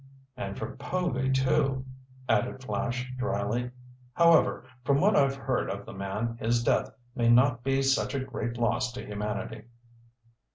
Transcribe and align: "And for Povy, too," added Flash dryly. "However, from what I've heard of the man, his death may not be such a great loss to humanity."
"And 0.35 0.57
for 0.57 0.75
Povy, 0.77 1.31
too," 1.31 1.85
added 2.27 2.63
Flash 2.63 3.13
dryly. 3.19 3.69
"However, 4.13 4.65
from 4.83 4.99
what 4.99 5.15
I've 5.15 5.35
heard 5.35 5.69
of 5.69 5.85
the 5.85 5.93
man, 5.93 6.37
his 6.39 6.63
death 6.63 6.89
may 7.15 7.29
not 7.29 7.63
be 7.63 7.83
such 7.83 8.15
a 8.15 8.19
great 8.25 8.57
loss 8.57 8.91
to 8.93 9.05
humanity." 9.05 9.65